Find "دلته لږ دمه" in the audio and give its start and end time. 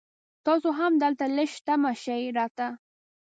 1.03-1.91